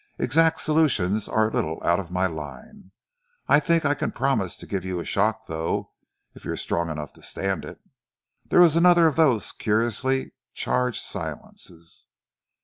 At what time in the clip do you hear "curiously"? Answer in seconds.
9.51-10.31